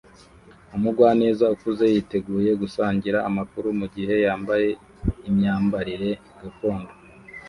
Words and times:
Umugwaneza 0.75 1.45
ukuze 1.55 1.85
yiteguye 1.93 2.51
gusangira 2.61 3.17
amakuru 3.29 3.67
mugihe 3.79 4.13
yambaye 4.25 4.69
imyambarire 5.29 6.09
gakondo 6.41 6.91